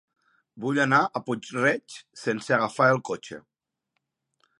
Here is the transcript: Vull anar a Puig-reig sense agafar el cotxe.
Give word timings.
Vull 0.63 0.79
anar 0.85 1.01
a 1.03 1.21
Puig-reig 1.27 1.97
sense 2.21 2.55
agafar 2.57 2.89
el 2.95 3.03
cotxe. 3.11 3.39